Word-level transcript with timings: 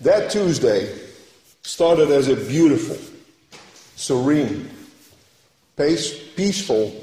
That 0.00 0.30
Tuesday 0.30 0.96
started 1.62 2.10
as 2.10 2.28
a 2.28 2.36
beautiful, 2.36 2.96
serene, 3.96 4.70
peaceful 5.76 6.94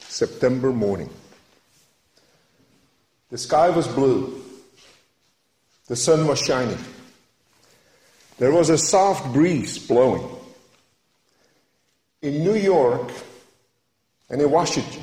September 0.00 0.70
morning. 0.70 1.08
The 3.30 3.38
sky 3.38 3.70
was 3.70 3.88
blue. 3.88 4.42
The 5.86 5.96
sun 5.96 6.26
was 6.26 6.38
shining. 6.38 6.78
There 8.38 8.52
was 8.52 8.68
a 8.68 8.76
soft 8.76 9.32
breeze 9.32 9.78
blowing. 9.78 10.28
In 12.20 12.44
New 12.44 12.56
York 12.56 13.10
and 14.28 14.42
in 14.42 14.50
Washington, 14.50 15.02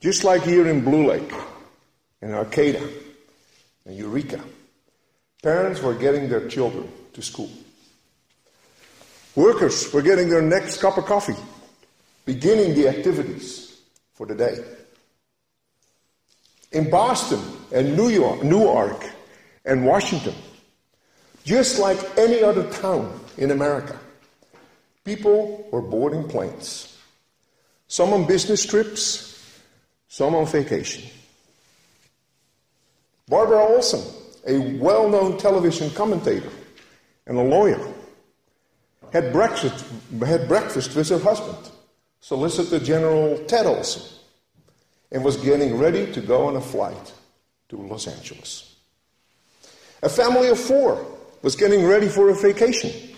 just 0.00 0.24
like 0.24 0.42
here 0.42 0.66
in 0.68 0.82
Blue 0.82 1.06
Lake, 1.06 1.32
in 2.22 2.32
Arcata, 2.32 2.88
and 3.84 3.96
Eureka, 3.96 4.40
parents 5.42 5.80
were 5.80 5.94
getting 5.94 6.28
their 6.28 6.48
children 6.48 6.90
to 7.14 7.22
school. 7.22 7.50
Workers 9.34 9.92
were 9.92 10.02
getting 10.02 10.28
their 10.28 10.42
next 10.42 10.80
cup 10.80 10.98
of 10.98 11.06
coffee, 11.06 11.36
beginning 12.26 12.74
the 12.74 12.88
activities 12.88 13.80
for 14.14 14.26
the 14.26 14.34
day. 14.34 14.58
In 16.72 16.90
Boston 16.90 17.40
and 17.72 17.96
New 17.96 18.08
York, 18.08 18.42
Newark 18.42 19.04
and 19.64 19.86
Washington, 19.86 20.34
just 21.44 21.78
like 21.78 21.98
any 22.18 22.42
other 22.42 22.70
town 22.70 23.18
in 23.38 23.50
America, 23.50 23.98
people 25.04 25.68
were 25.72 25.82
boarding 25.82 26.28
planes. 26.28 26.98
Some 27.88 28.12
on 28.12 28.26
business 28.26 28.64
trips, 28.66 29.30
some 30.08 30.34
on 30.34 30.46
vacation. 30.46 31.10
Barbara 33.28 33.58
Olson, 33.58 34.02
a 34.46 34.76
well 34.78 35.08
known 35.08 35.38
television 35.38 35.90
commentator 35.90 36.50
and 37.26 37.38
a 37.38 37.42
lawyer, 37.42 37.80
had 39.12 39.32
breakfast, 39.32 39.84
had 40.24 40.48
breakfast 40.48 40.94
with 40.94 41.08
her 41.08 41.18
husband, 41.18 41.70
Solicitor 42.20 42.78
General 42.84 43.38
Ted 43.46 43.66
Olson, 43.66 44.02
and 45.12 45.24
was 45.24 45.36
getting 45.36 45.76
ready 45.76 46.10
to 46.12 46.20
go 46.20 46.46
on 46.46 46.56
a 46.56 46.60
flight 46.60 47.12
to 47.68 47.76
Los 47.76 48.06
Angeles. 48.06 48.76
A 50.02 50.08
family 50.08 50.48
of 50.48 50.58
four 50.58 51.04
was 51.42 51.56
getting 51.56 51.86
ready 51.86 52.08
for 52.08 52.30
a 52.30 52.34
vacation 52.34 53.14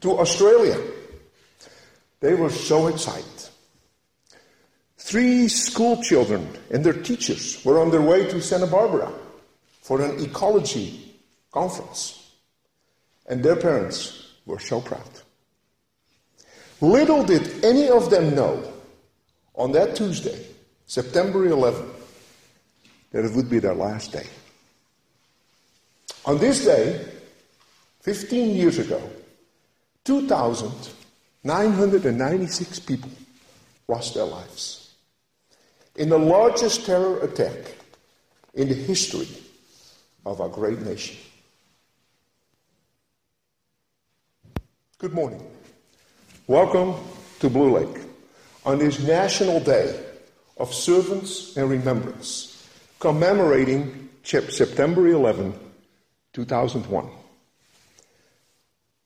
to 0.00 0.18
Australia. 0.18 0.80
They 2.20 2.34
were 2.34 2.50
so 2.50 2.88
excited. 2.88 3.24
Three 4.98 5.48
school 5.48 6.02
children 6.02 6.48
and 6.70 6.82
their 6.82 6.94
teachers 6.94 7.62
were 7.64 7.78
on 7.78 7.90
their 7.90 8.00
way 8.00 8.24
to 8.24 8.40
Santa 8.40 8.66
Barbara 8.66 9.12
for 9.84 10.00
an 10.00 10.18
ecology 10.24 11.14
conference. 11.52 12.32
And 13.28 13.44
their 13.44 13.56
parents 13.56 14.32
were 14.46 14.58
so 14.58 14.80
proud. 14.80 15.10
Little 16.80 17.22
did 17.22 17.62
any 17.62 17.90
of 17.90 18.08
them 18.08 18.34
know 18.34 18.72
on 19.54 19.72
that 19.72 19.94
Tuesday, 19.94 20.46
September 20.86 21.44
11, 21.44 21.84
that 23.12 23.26
it 23.26 23.32
would 23.32 23.50
be 23.50 23.58
their 23.58 23.74
last 23.74 24.12
day. 24.12 24.26
On 26.24 26.38
this 26.38 26.64
day, 26.64 27.06
15 28.00 28.56
years 28.56 28.78
ago, 28.78 29.02
2,996 30.04 32.78
people 32.80 33.10
lost 33.86 34.14
their 34.14 34.24
lives 34.24 34.94
in 35.96 36.08
the 36.08 36.18
largest 36.18 36.86
terror 36.86 37.20
attack 37.20 37.74
in 38.54 38.68
the 38.68 38.74
history 38.74 39.28
of 40.26 40.40
our 40.40 40.48
great 40.48 40.80
nation. 40.80 41.16
Good 44.98 45.12
morning. 45.12 45.44
Welcome 46.46 46.94
to 47.40 47.50
Blue 47.50 47.78
Lake 47.78 48.02
on 48.64 48.78
this 48.78 49.02
National 49.02 49.60
Day 49.60 50.02
of 50.56 50.72
Service 50.72 51.56
and 51.56 51.68
Remembrance, 51.68 52.68
commemorating 53.00 54.08
September 54.22 55.06
11, 55.08 55.52
2001. 56.32 57.08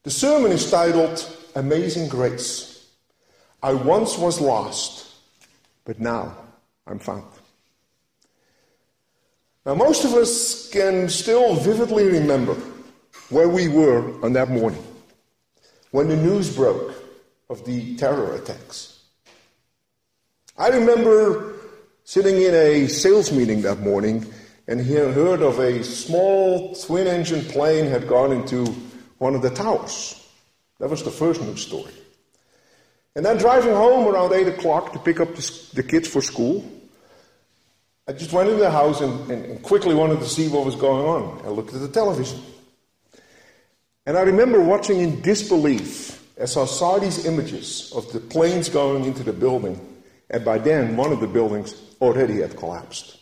The 0.04 0.10
sermon 0.10 0.52
is 0.52 0.70
titled 0.70 1.26
Amazing 1.56 2.08
Grace. 2.08 2.86
I 3.62 3.72
once 3.72 4.16
was 4.16 4.40
lost, 4.40 5.06
but 5.84 5.98
now 5.98 6.36
I'm 6.86 7.00
found. 7.00 7.24
Now, 9.66 9.74
most 9.74 10.04
of 10.04 10.14
us 10.14 10.70
can 10.70 11.08
still 11.08 11.54
vividly 11.54 12.04
remember 12.04 12.56
where 13.28 13.48
we 13.48 13.68
were 13.68 14.24
on 14.24 14.32
that 14.32 14.48
morning 14.48 14.82
when 15.90 16.08
the 16.08 16.16
news 16.16 16.54
broke 16.54 16.94
of 17.50 17.64
the 17.64 17.96
terror 17.96 18.34
attacks. 18.34 19.02
I 20.56 20.68
remember 20.68 21.54
sitting 22.04 22.40
in 22.40 22.54
a 22.54 22.88
sales 22.88 23.30
meeting 23.30 23.62
that 23.62 23.80
morning 23.80 24.26
and 24.66 24.80
heard 24.80 25.42
of 25.42 25.58
a 25.58 25.82
small 25.84 26.74
twin 26.74 27.06
engine 27.06 27.44
plane 27.44 27.86
had 27.86 28.08
gone 28.08 28.32
into 28.32 28.66
one 29.18 29.34
of 29.34 29.42
the 29.42 29.50
towers. 29.50 30.14
That 30.78 30.90
was 30.90 31.02
the 31.02 31.10
first 31.10 31.40
news 31.40 31.62
story. 31.62 31.92
And 33.16 33.24
then 33.24 33.36
driving 33.36 33.74
home 33.74 34.06
around 34.06 34.32
8 34.32 34.48
o'clock 34.48 34.92
to 34.92 34.98
pick 34.98 35.20
up 35.20 35.34
the 35.34 35.82
kids 35.82 36.06
for 36.06 36.22
school, 36.22 36.64
I 38.08 38.12
just 38.12 38.32
went 38.32 38.48
into 38.48 38.62
the 38.62 38.70
house 38.70 39.02
and, 39.02 39.30
and, 39.30 39.44
and 39.44 39.62
quickly 39.62 39.94
wanted 39.94 40.20
to 40.20 40.26
see 40.26 40.48
what 40.48 40.64
was 40.64 40.74
going 40.76 41.04
on. 41.04 41.44
I 41.44 41.50
looked 41.50 41.74
at 41.74 41.80
the 41.80 41.88
television. 41.88 42.40
And 44.06 44.16
I 44.16 44.22
remember 44.22 44.62
watching 44.62 45.00
in 45.00 45.20
disbelief 45.20 46.26
as 46.38 46.56
I 46.56 46.64
saw 46.64 46.98
these 46.98 47.26
images 47.26 47.92
of 47.94 48.10
the 48.12 48.20
planes 48.20 48.70
going 48.70 49.04
into 49.04 49.22
the 49.22 49.34
building. 49.34 49.78
And 50.30 50.42
by 50.42 50.56
then, 50.56 50.96
one 50.96 51.12
of 51.12 51.20
the 51.20 51.26
buildings 51.26 51.74
already 52.00 52.40
had 52.40 52.56
collapsed. 52.56 53.18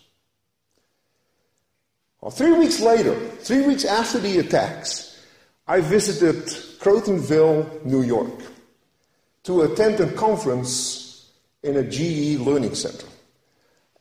Well, 2.20 2.30
three 2.30 2.52
weeks 2.52 2.78
later, 2.78 3.14
three 3.40 3.66
weeks 3.66 3.84
after 3.84 4.20
the 4.20 4.38
attacks, 4.38 5.20
I 5.66 5.80
visited 5.80 6.44
Crotonville, 6.78 7.84
New 7.84 8.02
York, 8.02 8.40
to 9.44 9.62
attend 9.62 9.98
a 9.98 10.12
conference 10.12 11.32
in 11.64 11.76
a 11.76 11.82
GE 11.82 12.38
Learning 12.38 12.76
Center. 12.76 13.06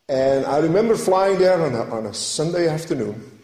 And 0.08 0.46
I 0.46 0.60
remember 0.60 0.96
flying 0.96 1.40
there 1.40 1.60
on 1.62 1.74
a, 1.74 1.84
on 1.90 2.06
a 2.06 2.14
Sunday 2.14 2.68
afternoon 2.68 3.40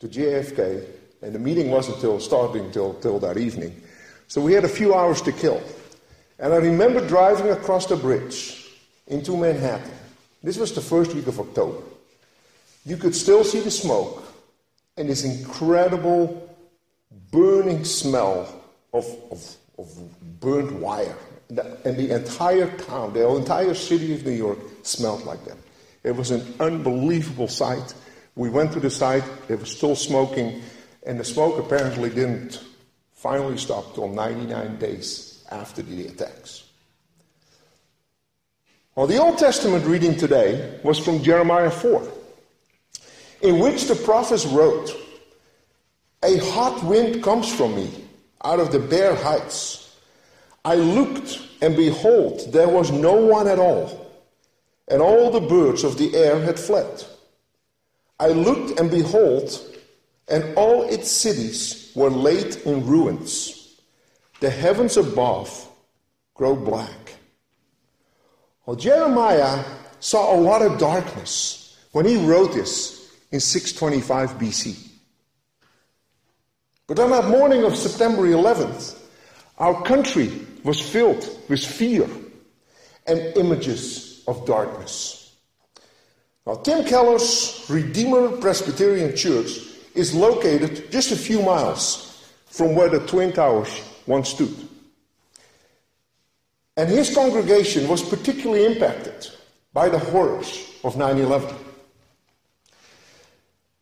to 0.00 0.08
JFK, 0.08 0.84
and 1.20 1.34
the 1.34 1.38
meeting 1.38 1.70
wasn't 1.70 1.96
until 1.96 2.18
starting 2.18 2.66
until 2.66 2.94
till 2.94 3.18
that 3.18 3.36
evening. 3.36 3.78
So 4.26 4.40
we 4.40 4.52
had 4.52 4.64
a 4.64 4.68
few 4.68 4.94
hours 4.94 5.20
to 5.22 5.32
kill. 5.32 5.62
And 6.38 6.52
I 6.52 6.56
remember 6.56 7.06
driving 7.06 7.50
across 7.50 7.86
the 7.86 7.96
bridge 7.96 8.70
into 9.06 9.36
Manhattan. 9.36 9.90
This 10.42 10.56
was 10.56 10.72
the 10.72 10.80
first 10.80 11.14
week 11.14 11.26
of 11.26 11.40
October. 11.40 11.82
You 12.86 12.96
could 12.96 13.14
still 13.14 13.44
see 13.44 13.60
the 13.60 13.70
smoke 13.70 14.24
and 14.96 15.08
this 15.08 15.24
incredible 15.24 16.56
burning 17.30 17.84
smell 17.84 18.62
of, 18.92 19.04
of, 19.30 19.56
of 19.78 20.40
burnt 20.40 20.72
wire. 20.72 21.16
And 21.50 21.96
the 21.96 22.14
entire 22.14 22.74
town, 22.78 23.14
the 23.14 23.28
entire 23.28 23.74
city 23.74 24.14
of 24.14 24.24
New 24.24 24.32
York 24.32 24.58
smelled 24.82 25.24
like 25.24 25.44
that. 25.44 25.56
It 26.08 26.16
was 26.16 26.30
an 26.30 26.54
unbelievable 26.58 27.48
sight. 27.48 27.92
We 28.34 28.48
went 28.48 28.72
to 28.72 28.80
the 28.80 28.88
site, 28.88 29.24
it 29.50 29.60
was 29.60 29.70
still 29.70 29.94
smoking, 29.94 30.62
and 31.06 31.20
the 31.20 31.24
smoke 31.24 31.58
apparently 31.58 32.08
didn't 32.08 32.64
finally 33.12 33.58
stop 33.58 33.94
till 33.94 34.08
99 34.08 34.78
days 34.78 35.44
after 35.50 35.82
the 35.82 36.06
attacks. 36.06 36.64
Well, 38.94 39.06
the 39.06 39.18
Old 39.18 39.36
Testament 39.36 39.84
reading 39.84 40.16
today 40.16 40.80
was 40.82 40.98
from 40.98 41.22
Jeremiah 41.22 41.70
4, 41.70 42.10
in 43.42 43.58
which 43.58 43.84
the 43.84 43.94
prophet 43.94 44.42
wrote, 44.50 44.90
A 46.22 46.38
hot 46.38 46.82
wind 46.84 47.22
comes 47.22 47.54
from 47.54 47.76
me 47.76 48.08
out 48.42 48.60
of 48.60 48.72
the 48.72 48.78
bare 48.78 49.14
heights. 49.14 49.94
I 50.64 50.76
looked, 50.76 51.38
and 51.60 51.76
behold, 51.76 52.50
there 52.50 52.68
was 52.68 52.90
no 52.90 53.12
one 53.12 53.46
at 53.46 53.58
all 53.58 54.07
and 54.88 55.02
all 55.02 55.30
the 55.30 55.40
birds 55.40 55.84
of 55.84 55.98
the 55.98 56.16
air 56.16 56.40
had 56.40 56.58
fled. 56.58 57.04
I 58.18 58.28
looked, 58.28 58.80
and 58.80 58.90
behold, 58.90 59.60
and 60.28 60.56
all 60.56 60.82
its 60.82 61.10
cities 61.10 61.92
were 61.94 62.10
laid 62.10 62.56
in 62.56 62.86
ruins. 62.86 63.80
The 64.40 64.50
heavens 64.50 64.96
above 64.96 65.68
grow 66.34 66.56
black. 66.56 67.16
Well, 68.66 68.76
Jeremiah 68.76 69.64
saw 70.00 70.34
a 70.34 70.40
lot 70.40 70.62
of 70.62 70.78
darkness 70.78 71.76
when 71.92 72.06
he 72.06 72.16
wrote 72.16 72.52
this 72.52 73.10
in 73.30 73.40
625 73.40 74.38
BC. 74.38 74.88
But 76.86 76.98
on 76.98 77.10
that 77.10 77.28
morning 77.28 77.64
of 77.64 77.76
September 77.76 78.22
11th, 78.22 78.98
our 79.58 79.82
country 79.82 80.46
was 80.64 80.80
filled 80.80 81.28
with 81.48 81.64
fear 81.64 82.08
and 83.06 83.18
images 83.36 84.07
of 84.28 84.44
darkness. 84.46 85.34
Now, 86.46 86.54
Tim 86.56 86.84
Keller's 86.84 87.66
Redeemer 87.68 88.36
Presbyterian 88.36 89.16
Church 89.16 89.58
is 89.94 90.14
located 90.14 90.92
just 90.92 91.10
a 91.10 91.16
few 91.16 91.42
miles 91.42 92.24
from 92.46 92.74
where 92.74 92.88
the 92.88 93.00
Twin 93.06 93.32
Towers 93.32 93.82
once 94.06 94.28
stood. 94.28 94.54
And 96.76 96.88
his 96.88 97.12
congregation 97.12 97.88
was 97.88 98.02
particularly 98.02 98.66
impacted 98.66 99.26
by 99.72 99.88
the 99.88 99.98
horrors 99.98 100.72
of 100.84 100.96
9 100.96 101.18
11. 101.18 101.56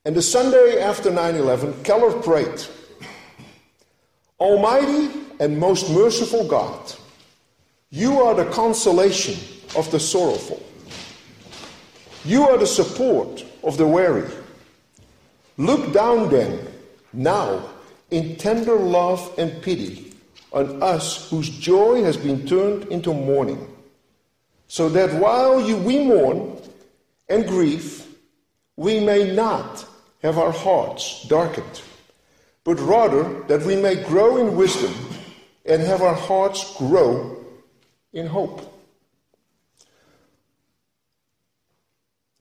And 0.04 0.14
the 0.14 0.22
Sunday 0.22 0.80
after 0.80 1.10
9 1.10 1.34
11, 1.34 1.82
Keller 1.82 2.22
prayed 2.22 2.62
Almighty 4.38 5.10
and 5.40 5.58
most 5.58 5.90
merciful 5.90 6.46
God, 6.46 6.92
you 7.90 8.20
are 8.22 8.34
the 8.34 8.46
consolation 8.46 9.55
of 9.74 9.90
the 9.90 9.98
sorrowful. 9.98 10.62
You 12.24 12.48
are 12.48 12.58
the 12.58 12.66
support 12.66 13.44
of 13.62 13.76
the 13.76 13.86
weary. 13.86 14.28
Look 15.56 15.92
down 15.92 16.28
then, 16.28 16.66
now, 17.12 17.68
in 18.10 18.36
tender 18.36 18.76
love 18.76 19.32
and 19.38 19.62
pity 19.62 20.14
on 20.52 20.82
us 20.82 21.28
whose 21.30 21.48
joy 21.50 22.02
has 22.02 22.16
been 22.16 22.46
turned 22.46 22.84
into 22.88 23.12
mourning, 23.12 23.66
so 24.68 24.88
that 24.88 25.12
while 25.14 25.60
you, 25.60 25.76
we 25.76 26.04
mourn 26.04 26.56
and 27.28 27.46
grieve, 27.46 28.06
we 28.76 29.00
may 29.00 29.34
not 29.34 29.86
have 30.22 30.38
our 30.38 30.52
hearts 30.52 31.26
darkened, 31.28 31.82
but 32.64 32.78
rather 32.80 33.42
that 33.44 33.62
we 33.62 33.76
may 33.76 34.02
grow 34.04 34.36
in 34.36 34.56
wisdom 34.56 34.94
and 35.64 35.82
have 35.82 36.02
our 36.02 36.14
hearts 36.14 36.76
grow 36.76 37.44
in 38.12 38.26
hope. 38.26 38.75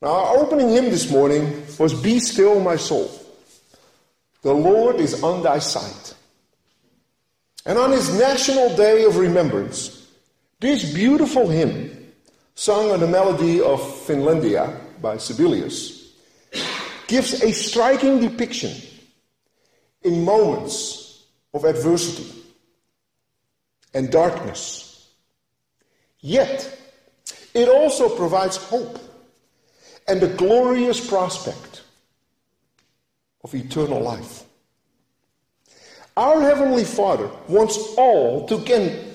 Now, 0.05 0.11
our 0.11 0.37
opening 0.37 0.69
hymn 0.69 0.91
this 0.91 1.09
morning 1.09 1.65
was 1.79 1.91
Be 1.99 2.19
Still, 2.19 2.59
My 2.59 2.75
Soul. 2.75 3.09
The 4.43 4.53
Lord 4.53 4.97
is 4.97 5.23
on 5.23 5.41
thy 5.41 5.57
side. 5.57 6.13
And 7.65 7.79
on 7.79 7.91
his 7.91 8.15
National 8.15 8.75
Day 8.75 9.05
of 9.05 9.17
Remembrance, 9.17 10.07
this 10.59 10.93
beautiful 10.93 11.49
hymn, 11.49 12.11
sung 12.53 12.91
on 12.91 12.99
the 12.99 13.07
melody 13.07 13.59
of 13.59 13.81
Finlandia 13.81 14.79
by 15.01 15.17
Sibelius, 15.17 16.13
gives 17.07 17.41
a 17.41 17.51
striking 17.51 18.19
depiction 18.19 18.79
in 20.03 20.23
moments 20.23 21.23
of 21.51 21.65
adversity 21.65 22.43
and 23.95 24.11
darkness. 24.11 25.09
Yet, 26.19 26.79
it 27.55 27.67
also 27.67 28.15
provides 28.15 28.57
hope 28.57 28.99
and 30.07 30.21
the 30.21 30.27
glorious 30.27 31.05
prospect 31.05 31.83
of 33.43 33.53
eternal 33.53 34.01
life. 34.01 34.43
Our 36.17 36.41
Heavenly 36.41 36.85
Father 36.85 37.29
wants 37.47 37.77
all 37.97 38.47
to, 38.47 38.63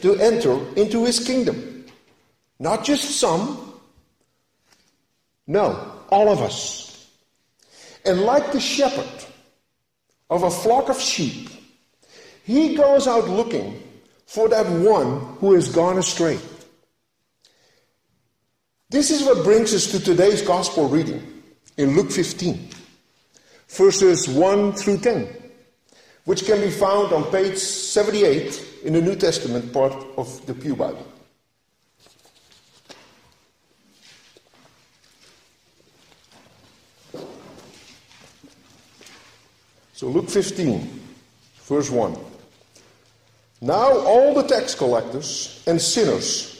to 0.01 0.15
enter 0.17 0.75
into 0.77 1.05
His 1.05 1.27
kingdom. 1.27 1.87
Not 2.59 2.85
just 2.85 3.19
some. 3.19 3.81
No, 5.47 5.93
all 6.11 6.29
of 6.29 6.43
us. 6.43 7.11
And 8.05 8.23
like 8.23 8.53
the 8.53 8.61
shepherd 8.61 9.27
of 10.29 10.43
a 10.43 10.51
flock 10.51 10.89
of 10.89 11.01
sheep, 11.01 11.49
he 12.45 12.75
goes 12.75 13.07
out 13.07 13.29
looking 13.29 13.83
for 14.27 14.49
that 14.49 14.67
one 14.67 15.21
who 15.39 15.55
has 15.55 15.69
gone 15.69 15.99
astray. 15.99 16.39
This 18.91 19.13
is 19.13 19.23
what 19.23 19.45
brings 19.45 19.73
us 19.73 19.87
to 19.93 20.01
today's 20.01 20.43
gospel 20.43 20.89
reading 20.89 21.45
in 21.77 21.95
Luke 21.95 22.11
15, 22.11 22.71
verses 23.69 24.29
1 24.29 24.73
through 24.73 24.99
10, 24.99 25.29
which 26.25 26.45
can 26.45 26.61
be 26.61 26.71
found 26.71 27.13
on 27.13 27.31
page 27.31 27.57
78 27.57 28.81
in 28.83 28.95
the 28.95 29.01
New 29.01 29.15
Testament 29.15 29.73
part 29.73 29.93
of 30.19 30.45
the 30.45 30.55
Pew 30.55 30.75
Bible. 30.75 31.07
So 39.93 40.09
Luke 40.09 40.29
15, 40.29 41.01
verse 41.63 41.91
1. 41.91 42.19
Now 43.61 43.99
all 44.01 44.35
the 44.35 44.49
tax 44.49 44.75
collectors 44.75 45.63
and 45.69 45.81
sinners 45.81 46.60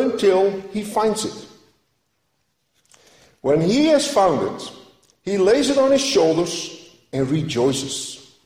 until 0.00 0.60
he 0.72 0.82
finds 0.82 1.24
it. 1.24 1.46
When 3.40 3.60
he 3.60 3.86
has 3.86 4.06
found 4.06 4.56
it, 4.56 4.72
he 5.22 5.36
lays 5.36 5.70
it 5.70 5.78
on 5.78 5.90
his 5.90 6.04
shoulders 6.04 6.96
and 7.12 7.28
rejoices. 7.28 8.36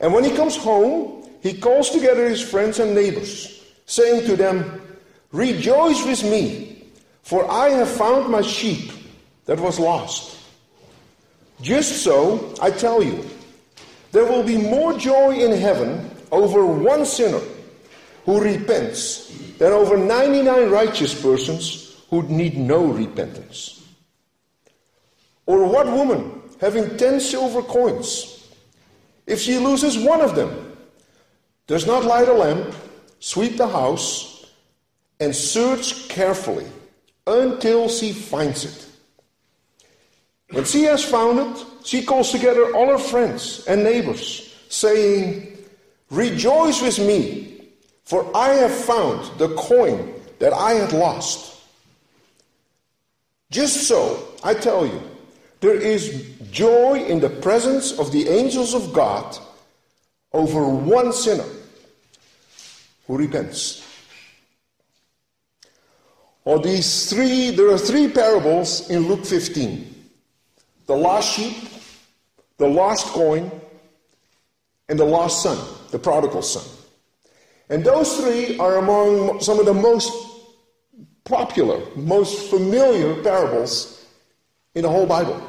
And 0.00 0.12
when 0.12 0.24
he 0.24 0.30
comes 0.30 0.56
home, 0.56 1.28
he 1.40 1.58
calls 1.58 1.90
together 1.90 2.28
his 2.28 2.42
friends 2.42 2.78
and 2.78 2.94
neighbors, 2.94 3.64
saying 3.86 4.26
to 4.26 4.36
them, 4.36 4.82
Rejoice 5.32 6.04
with 6.04 6.24
me, 6.24 6.88
for 7.22 7.50
I 7.50 7.70
have 7.70 7.90
found 7.90 8.28
my 8.28 8.42
sheep 8.42 8.90
that 9.46 9.60
was 9.60 9.78
lost. 9.78 10.38
Just 11.62 12.02
so, 12.02 12.54
I 12.60 12.70
tell 12.70 13.02
you, 13.02 13.24
there 14.12 14.24
will 14.24 14.42
be 14.42 14.56
more 14.56 14.98
joy 14.98 15.36
in 15.36 15.52
heaven 15.52 16.10
over 16.30 16.66
one 16.66 17.06
sinner 17.06 17.40
who 18.24 18.40
repents 18.40 19.30
than 19.58 19.72
over 19.72 19.96
99 19.96 20.70
righteous 20.70 21.20
persons 21.20 22.02
who 22.10 22.22
need 22.24 22.56
no 22.56 22.84
repentance. 22.86 23.84
Or 25.46 25.64
what 25.64 25.86
woman, 25.86 26.42
having 26.60 26.96
10 26.96 27.20
silver 27.20 27.62
coins, 27.62 28.48
if 29.26 29.40
she 29.40 29.58
loses 29.58 29.98
one 29.98 30.20
of 30.20 30.34
them, 30.34 30.76
does 31.66 31.86
not 31.86 32.04
light 32.04 32.28
a 32.28 32.32
lamp, 32.32 32.74
sweep 33.18 33.56
the 33.56 33.68
house, 33.68 34.46
and 35.18 35.34
search 35.34 36.08
carefully 36.08 36.66
until 37.26 37.88
she 37.88 38.12
finds 38.12 38.64
it? 38.64 38.86
When 40.50 40.64
she 40.64 40.84
has 40.84 41.04
found 41.04 41.38
it, 41.40 41.64
she 41.84 42.04
calls 42.04 42.30
together 42.30 42.74
all 42.74 42.88
her 42.88 42.98
friends 42.98 43.64
and 43.66 43.82
neighbors, 43.82 44.54
saying, 44.68 45.58
Rejoice 46.10 46.80
with 46.82 47.00
me, 47.00 47.55
for 48.06 48.34
I 48.36 48.50
have 48.54 48.72
found 48.72 49.38
the 49.38 49.54
coin 49.56 50.14
that 50.38 50.52
I 50.52 50.74
had 50.74 50.92
lost. 50.92 51.60
Just 53.50 53.88
so, 53.88 54.28
I 54.42 54.54
tell 54.54 54.86
you, 54.86 55.02
there 55.60 55.74
is 55.74 56.32
joy 56.52 57.04
in 57.04 57.20
the 57.20 57.28
presence 57.28 57.98
of 57.98 58.12
the 58.12 58.28
angels 58.28 58.74
of 58.74 58.92
God 58.92 59.36
over 60.32 60.68
one 60.68 61.12
sinner 61.12 61.48
who 63.06 63.18
repents. 63.18 63.82
Or 66.44 66.60
these 66.60 67.10
three, 67.10 67.50
there 67.50 67.70
are 67.70 67.78
three 67.78 68.08
parables 68.08 68.88
in 68.88 69.08
Luke 69.08 69.26
15 69.26 69.94
the 70.86 70.94
lost 70.94 71.34
sheep, 71.34 71.56
the 72.58 72.68
lost 72.68 73.06
coin, 73.06 73.50
and 74.88 74.96
the 74.96 75.04
lost 75.04 75.42
son, 75.42 75.58
the 75.90 75.98
prodigal 75.98 76.42
son. 76.42 76.75
And 77.68 77.84
those 77.84 78.16
three 78.18 78.58
are 78.58 78.76
among 78.76 79.40
some 79.40 79.58
of 79.58 79.66
the 79.66 79.74
most 79.74 80.12
popular, 81.24 81.84
most 81.96 82.48
familiar 82.50 83.22
parables 83.22 84.06
in 84.74 84.82
the 84.82 84.88
whole 84.88 85.06
Bible. 85.06 85.40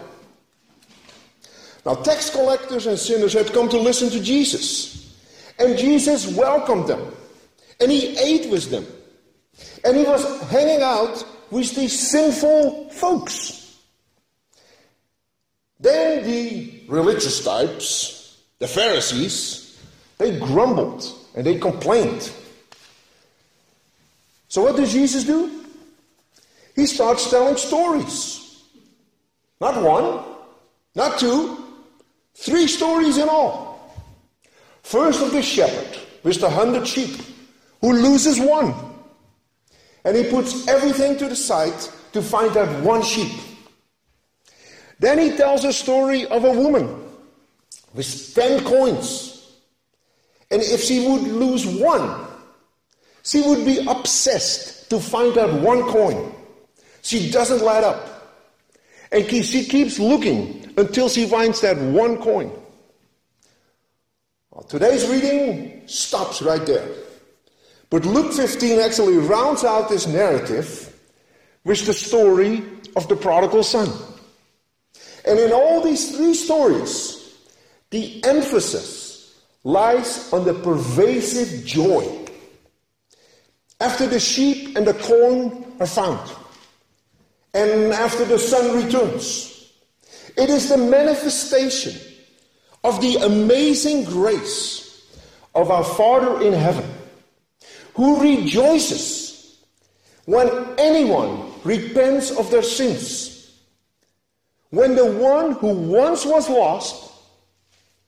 Now, 1.85 1.93
tax 1.95 2.29
collectors 2.29 2.87
and 2.87 2.97
sinners 2.97 3.33
had 3.33 3.53
come 3.53 3.69
to 3.69 3.77
listen 3.77 4.09
to 4.09 4.19
Jesus. 4.19 5.15
And 5.59 5.77
Jesus 5.77 6.35
welcomed 6.35 6.87
them. 6.87 7.13
And 7.79 7.91
he 7.91 8.17
ate 8.17 8.49
with 8.51 8.69
them. 8.69 8.85
And 9.85 9.95
he 9.95 10.03
was 10.03 10.41
hanging 10.49 10.81
out 10.81 11.23
with 11.51 11.75
these 11.75 11.97
sinful 11.97 12.89
folks. 12.89 13.77
Then 15.79 16.23
the 16.23 16.83
religious 16.87 17.43
types, 17.43 18.41
the 18.59 18.67
Pharisees, 18.67 19.79
they 20.17 20.39
grumbled 20.39 21.05
and 21.37 21.45
they 21.45 21.59
complained. 21.59 22.31
So 24.47 24.63
what 24.63 24.75
does 24.75 24.91
Jesus 24.91 25.23
do? 25.23 25.63
He 26.75 26.87
starts 26.87 27.29
telling 27.29 27.57
stories. 27.57 28.63
Not 29.61 29.81
one, 29.83 30.23
not 30.95 31.19
two, 31.19 31.63
three 32.33 32.65
stories 32.65 33.19
in 33.19 33.29
all. 33.29 33.95
First 34.81 35.21
of 35.21 35.31
the 35.31 35.43
shepherd 35.43 35.99
with 36.23 36.41
the 36.41 36.49
hundred 36.49 36.87
sheep 36.87 37.21
who 37.81 37.93
loses 37.93 38.39
one. 38.39 38.73
And 40.05 40.17
he 40.17 40.23
puts 40.23 40.67
everything 40.67 41.17
to 41.17 41.29
the 41.29 41.35
side 41.35 41.79
to 42.13 42.21
find 42.23 42.51
that 42.55 42.83
one 42.83 43.03
sheep. 43.03 43.39
Then 44.99 45.19
he 45.19 45.37
tells 45.37 45.65
a 45.65 45.73
story 45.73 46.25
of 46.25 46.45
a 46.45 46.51
woman 46.51 47.03
with 47.93 48.33
10 48.33 48.63
coins. 48.63 49.26
And 50.49 50.61
if 50.61 50.81
she 50.81 51.07
would 51.07 51.23
lose 51.23 51.65
one, 51.65 52.27
she 53.23 53.41
would 53.41 53.65
be 53.65 53.85
obsessed 53.87 54.89
to 54.89 54.99
find 54.99 55.35
that 55.35 55.53
one 55.53 55.83
coin. 55.83 56.33
She 57.01 57.29
doesn't 57.29 57.61
let 57.61 57.83
up. 57.83 58.39
And 59.11 59.25
she 59.29 59.65
keeps 59.65 59.99
looking 59.99 60.73
until 60.77 61.09
she 61.09 61.27
finds 61.27 61.61
that 61.61 61.77
one 61.77 62.17
coin. 62.17 62.51
Well, 64.51 64.63
today's 64.63 65.07
reading 65.07 65.83
stops 65.87 66.41
right 66.41 66.65
there. 66.65 66.87
But 67.89 68.05
Luke 68.05 68.33
15 68.33 68.79
actually 68.79 69.17
rounds 69.17 69.63
out 69.63 69.89
this 69.89 70.07
narrative 70.07 70.93
with 71.63 71.85
the 71.85 71.93
story 71.93 72.63
of 72.95 73.07
the 73.07 73.15
prodigal 73.15 73.63
son. 73.63 73.89
And 75.25 75.39
in 75.39 75.51
all 75.51 75.81
these 75.81 76.15
three 76.15 76.33
stories, 76.33 77.37
the 77.89 78.23
emphasis 78.25 78.96
lies 79.67 80.31
on 80.31 80.45
the 80.45 80.53
pervasive 80.53 81.65
joy. 81.65 82.25
After 83.81 84.07
the 84.07 84.19
sheep 84.19 84.77
and 84.77 84.87
the 84.87 84.93
corn 84.93 85.73
are 85.81 85.85
found, 85.85 86.31
and 87.53 87.91
after 87.91 88.23
the 88.23 88.39
son 88.39 88.81
returns, 88.81 89.73
it 90.37 90.49
is 90.49 90.69
the 90.69 90.77
manifestation 90.77 91.99
of 92.85 93.01
the 93.01 93.17
amazing 93.17 94.05
grace 94.05 95.05
of 95.53 95.69
our 95.69 95.83
Father 95.83 96.41
in 96.47 96.53
heaven 96.53 96.89
who 97.93 98.21
rejoices 98.21 99.57
when 100.25 100.49
anyone 100.77 101.51
repents 101.65 102.31
of 102.31 102.49
their 102.51 102.63
sins. 102.63 103.59
When 104.69 104.95
the 104.95 105.11
one 105.11 105.51
who 105.53 105.73
once 105.73 106.25
was 106.25 106.49
lost 106.49 107.11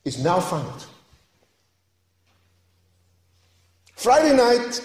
is 0.06 0.24
now 0.24 0.40
found. 0.40 0.86
Friday 4.00 4.34
night, 4.34 4.80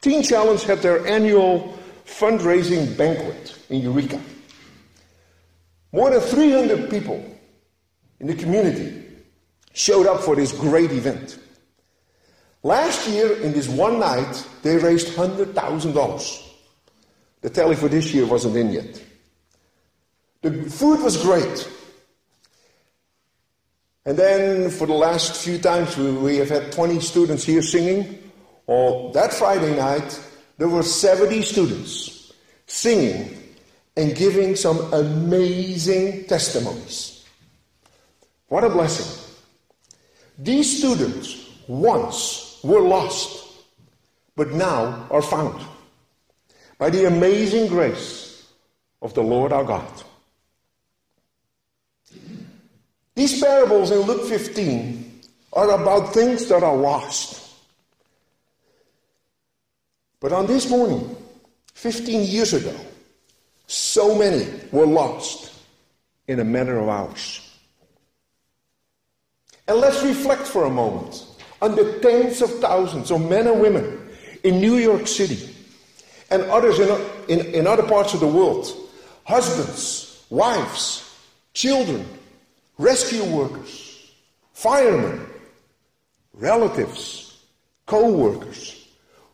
Teen 0.00 0.24
Challenge 0.24 0.60
had 0.64 0.78
their 0.78 1.06
annual 1.06 1.78
fundraising 2.04 2.96
banquet 2.98 3.56
in 3.68 3.80
Eureka. 3.80 4.20
More 5.92 6.10
than 6.10 6.20
300 6.20 6.90
people 6.90 7.24
in 8.18 8.26
the 8.26 8.34
community 8.34 9.06
showed 9.72 10.08
up 10.08 10.22
for 10.22 10.34
this 10.34 10.50
great 10.50 10.90
event. 10.90 11.38
Last 12.64 13.08
year, 13.08 13.40
in 13.40 13.52
this 13.52 13.68
one 13.68 14.00
night, 14.00 14.44
they 14.64 14.78
raised 14.78 15.14
$100,000. 15.14 16.42
The 17.42 17.50
tally 17.50 17.76
for 17.76 17.86
this 17.86 18.12
year 18.12 18.26
wasn't 18.26 18.56
in 18.56 18.72
yet. 18.72 19.00
The 20.42 20.68
food 20.68 21.04
was 21.04 21.22
great. 21.22 21.70
And 24.04 24.18
then 24.18 24.70
for 24.70 24.88
the 24.88 24.94
last 24.94 25.40
few 25.40 25.58
times, 25.58 25.96
we, 25.96 26.38
have 26.38 26.48
had 26.48 26.72
20 26.72 26.98
students 26.98 27.44
here 27.44 27.62
singing. 27.62 28.29
Well, 28.70 29.10
that 29.14 29.32
Friday 29.32 29.74
night, 29.76 30.20
there 30.56 30.68
were 30.68 30.84
70 30.84 31.42
students 31.42 32.32
singing 32.66 33.36
and 33.96 34.14
giving 34.14 34.54
some 34.54 34.78
amazing 34.92 36.26
testimonies. 36.26 37.24
What 38.46 38.62
a 38.62 38.70
blessing. 38.70 39.10
These 40.38 40.78
students 40.78 41.50
once 41.66 42.60
were 42.62 42.80
lost, 42.80 43.44
but 44.36 44.52
now 44.52 45.04
are 45.10 45.20
found 45.20 45.60
by 46.78 46.90
the 46.90 47.08
amazing 47.08 47.66
grace 47.66 48.46
of 49.02 49.14
the 49.14 49.22
Lord 49.24 49.52
our 49.52 49.64
God. 49.64 50.02
These 53.16 53.42
parables 53.42 53.90
in 53.90 54.02
Luke 54.02 54.28
15 54.28 55.22
are 55.54 55.72
about 55.72 56.14
things 56.14 56.46
that 56.46 56.62
are 56.62 56.76
lost. 56.76 57.39
But 60.20 60.32
on 60.32 60.46
this 60.46 60.68
morning, 60.68 61.16
15 61.74 62.28
years 62.28 62.52
ago, 62.52 62.74
so 63.66 64.14
many 64.14 64.46
were 64.70 64.86
lost 64.86 65.52
in 66.28 66.40
a 66.40 66.44
matter 66.44 66.78
of 66.78 66.88
hours. 66.88 67.40
And 69.66 69.78
let's 69.78 70.02
reflect 70.02 70.42
for 70.42 70.64
a 70.64 70.70
moment 70.70 71.26
on 71.62 71.74
the 71.74 71.98
tens 72.00 72.42
of 72.42 72.50
thousands 72.58 73.10
of 73.10 73.28
men 73.28 73.46
and 73.46 73.60
women 73.60 74.10
in 74.44 74.60
New 74.60 74.76
York 74.76 75.06
City 75.06 75.54
and 76.30 76.42
others 76.44 76.78
in, 76.78 77.00
in, 77.28 77.54
in 77.54 77.66
other 77.66 77.82
parts 77.82 78.14
of 78.14 78.20
the 78.20 78.26
world 78.26 78.66
husbands, 79.24 80.24
wives, 80.30 81.18
children, 81.54 82.04
rescue 82.78 83.24
workers, 83.24 84.12
firemen, 84.52 85.24
relatives, 86.34 87.38
co 87.86 88.10
workers, 88.10 88.79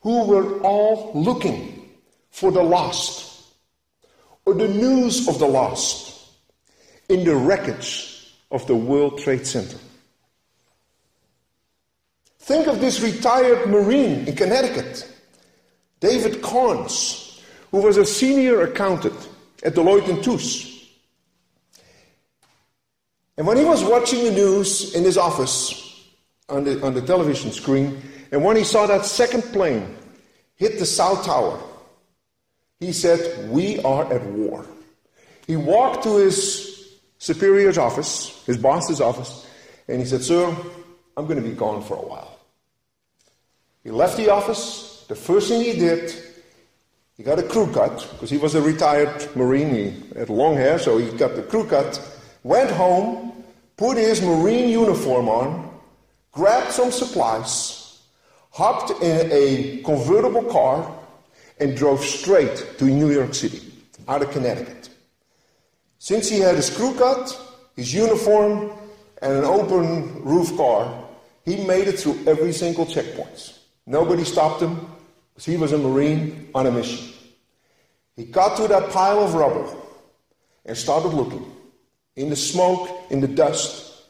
who 0.07 0.23
were 0.23 0.61
all 0.61 1.11
looking 1.17 1.91
for 2.31 2.53
the 2.53 2.63
lost 2.63 3.43
or 4.45 4.55
the 4.55 4.69
news 4.69 5.27
of 5.27 5.41
the 5.41 5.49
lost 5.49 6.29
in 7.09 7.25
the 7.25 7.35
wreckage 7.35 8.33
of 8.53 8.65
the 8.69 8.77
World 8.77 9.19
Trade 9.19 9.45
Center. 9.45 9.79
Think 12.39 12.69
of 12.69 12.81
this 12.81 13.01
retired 13.01 13.69
Marine 13.69 14.29
in 14.29 14.37
Connecticut, 14.37 15.13
David 15.99 16.41
Karnes, 16.41 17.43
who 17.73 17.79
was 17.79 17.97
a 17.97 18.07
senior 18.07 18.63
accountant 18.63 19.29
at 19.65 19.75
Deloitte 19.75 20.09
and 20.09 20.23
Touche. 20.23 20.87
And 23.37 23.45
when 23.45 23.57
he 23.57 23.65
was 23.65 23.83
watching 23.83 24.23
the 24.23 24.31
news 24.31 24.95
in 24.95 25.03
his 25.03 25.19
office 25.19 26.07
on 26.49 26.63
the, 26.63 26.81
on 26.87 26.95
the 26.95 27.03
television 27.03 27.51
screen, 27.51 28.01
and 28.33 28.45
when 28.45 28.57
he 28.57 28.65
saw 28.65 28.87
that 28.87 29.05
second 29.05 29.43
plane 29.43 29.97
hit 30.57 30.79
the 30.79 30.87
South 30.87 31.25
Tower, 31.25 31.61
he 32.81 32.93
said, 32.93 33.51
We 33.51 33.81
are 33.81 34.13
at 34.13 34.25
war. 34.25 34.67
He 35.47 35.57
walked 35.57 36.03
to 36.05 36.17
his 36.17 36.99
superior's 37.19 37.79
office, 37.79 38.45
his 38.47 38.57
boss's 38.59 39.01
office, 39.01 39.47
and 39.89 40.01
he 40.01 40.07
said, 40.07 40.23
Sir, 40.23 40.55
I'm 41.17 41.27
going 41.27 41.43
to 41.43 41.49
be 41.49 41.55
gone 41.55 41.83
for 41.83 41.95
a 41.95 42.07
while. 42.07 42.39
He 43.83 43.91
left 43.91 44.17
the 44.17 44.31
office. 44.31 45.05
The 45.09 45.15
first 45.15 45.49
thing 45.49 45.63
he 45.63 45.79
did, 45.79 46.13
he 47.17 47.23
got 47.23 47.39
a 47.39 47.45
crew 47.45 47.73
cut 47.73 48.09
because 48.13 48.29
he 48.29 48.37
was 48.37 48.55
a 48.55 48.61
retired 48.61 49.35
Marine. 49.37 49.75
He 49.75 50.19
had 50.19 50.29
long 50.29 50.57
hair, 50.57 50.79
so 50.79 50.99
he 50.99 51.17
got 51.17 51.37
the 51.37 51.43
crew 51.43 51.65
cut. 51.67 52.01
Went 52.43 52.71
home, 52.71 53.45
put 53.77 53.97
his 53.97 54.21
Marine 54.21 54.69
uniform 54.69 55.29
on, 55.29 55.71
grabbed 56.33 56.73
some 56.73 56.91
supplies, 56.91 57.86
hopped 58.57 58.91
in 59.03 59.31
a 59.31 59.83
convertible 59.83 60.43
car, 60.45 60.91
and 61.61 61.77
drove 61.77 62.01
straight 62.03 62.57
to 62.79 62.87
New 62.87 63.11
York 63.11 63.35
City 63.35 63.61
out 64.09 64.23
of 64.23 64.31
Connecticut. 64.31 64.89
Since 65.99 66.31
he 66.31 66.39
had 66.41 66.55
his 66.55 66.75
crew 66.75 66.95
cut, 66.95 67.39
his 67.77 67.93
uniform, 67.93 68.73
and 69.21 69.33
an 69.35 69.45
open 69.45 70.25
roof 70.25 70.57
car, 70.57 71.05
he 71.45 71.67
made 71.67 71.87
it 71.87 71.99
through 71.99 72.19
every 72.27 72.53
single 72.53 72.87
checkpoint. 72.87 73.59
Nobody 73.85 74.25
stopped 74.25 74.63
him 74.63 74.75
because 75.35 75.45
he 75.45 75.59
was 75.59 75.73
a 75.73 75.79
Marine 75.79 76.49
on 76.55 76.67
a 76.67 76.71
mission. 76.71 77.13
He 78.17 78.25
got 78.25 78.57
to 78.57 78.69
that 78.69 78.91
pile 78.91 79.23
of 79.23 79.35
rubble 79.35 79.87
and 80.65 80.75
started 80.75 81.09
looking 81.09 81.45
in 82.17 82.31
the 82.31 82.37
smoke, 82.37 82.89
in 83.11 83.21
the 83.21 83.29
dust, 83.29 84.03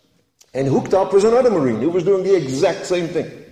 and 0.55 0.69
hooked 0.69 0.95
up 0.95 1.13
with 1.13 1.25
another 1.25 1.51
Marine 1.51 1.81
who 1.81 1.91
was 1.91 2.05
doing 2.05 2.23
the 2.23 2.37
exact 2.37 2.87
same 2.87 3.09
thing. 3.09 3.46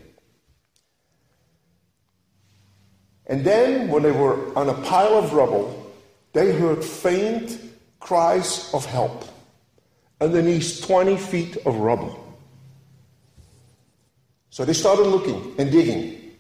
And 3.26 3.44
then, 3.44 3.88
when 3.88 4.02
they 4.02 4.12
were 4.12 4.56
on 4.56 4.68
a 4.68 4.74
pile 4.74 5.16
of 5.16 5.32
rubble, 5.32 5.92
they 6.32 6.52
heard 6.52 6.84
faint 6.84 7.58
cries 8.00 8.70
of 8.74 8.84
help 8.84 9.24
underneath 10.20 10.84
20 10.86 11.16
feet 11.16 11.56
of 11.64 11.76
rubble. 11.76 12.20
So 14.50 14.64
they 14.64 14.72
started 14.72 15.06
looking 15.06 15.54
and 15.58 15.70
digging. 15.70 16.32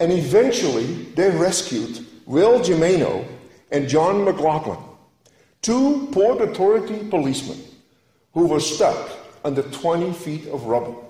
And 0.00 0.12
eventually 0.12 0.86
they 1.16 1.30
rescued 1.30 2.04
Will 2.26 2.60
Jimeno 2.60 3.26
and 3.70 3.88
John 3.88 4.24
McLaughlin, 4.24 4.78
two 5.62 6.08
Port 6.12 6.40
Authority 6.40 7.08
policemen 7.08 7.58
who 8.32 8.46
were 8.46 8.60
stuck 8.60 9.10
under 9.44 9.62
20 9.62 10.12
feet 10.12 10.46
of 10.48 10.64
rubble. 10.64 11.00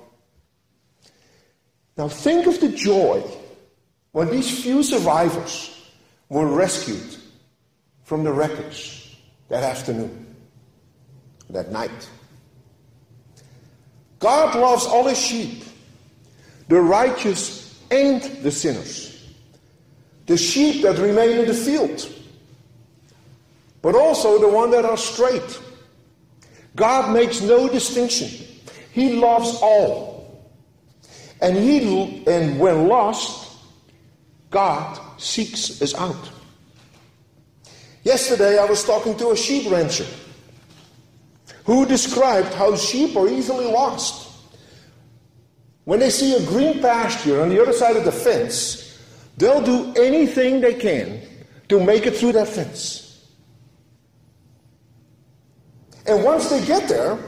Now 1.97 2.09
think 2.09 2.47
of 2.47 2.61
the 2.61 2.71
joy 2.71 3.23
when 4.15 4.31
these 4.31 4.63
few 4.63 4.81
survivors 4.85 5.91
were 6.29 6.47
rescued 6.47 7.17
from 8.05 8.23
the 8.23 8.33
wreckage 8.33 9.19
that 9.49 9.65
afternoon, 9.65 10.37
that 11.51 11.73
night. 11.73 12.09
God 14.21 14.55
loves 14.55 14.87
all 14.87 15.09
his 15.09 15.19
sheep 15.19 15.65
the 16.69 16.81
righteous 16.81 17.83
and 17.91 18.23
the 18.45 18.53
sinners, 18.53 19.35
the 20.27 20.37
sheep 20.37 20.83
that 20.83 20.97
remain 20.99 21.41
in 21.41 21.49
the 21.49 21.53
field, 21.53 22.09
but 23.83 23.97
also 23.97 24.39
the 24.39 24.49
one 24.49 24.71
that 24.71 24.85
are 24.85 24.97
straight. 24.97 25.61
God 26.77 27.13
makes 27.13 27.41
no 27.41 27.69
distinction. 27.69 28.29
He 28.93 29.17
loves 29.17 29.59
all. 29.61 30.41
And 31.43 31.57
he 31.57 32.25
and 32.29 32.61
when 32.61 32.87
lost, 32.87 33.44
God 34.55 35.01
seeks 35.21 35.83
us 35.83 35.97
out. 35.97 36.31
Yesterday 38.05 38.57
I 38.57 38.65
was 38.67 38.85
talking 38.85 39.17
to 39.17 39.31
a 39.31 39.37
sheep 39.37 39.69
rancher 39.69 40.07
who 41.65 41.85
described 41.85 42.55
how 42.55 42.77
sheep 42.77 43.17
are 43.17 43.27
easily 43.29 43.67
lost. 43.67 44.31
When 45.83 45.99
they 45.99 46.09
see 46.09 46.37
a 46.37 46.47
green 46.47 46.81
pasture 46.81 47.43
on 47.43 47.49
the 47.49 47.61
other 47.61 47.73
side 47.73 47.97
of 47.97 48.05
the 48.05 48.13
fence, 48.13 48.97
they'll 49.39 49.61
do 49.61 49.93
anything 50.01 50.61
they 50.61 50.75
can 50.75 51.21
to 51.69 51.83
make 51.83 52.07
it 52.07 52.15
through 52.15 52.33
that 52.33 52.47
fence. 52.47 53.27
And 56.07 56.23
once 56.23 56.49
they 56.49 56.65
get 56.65 56.89
there, 56.89 57.19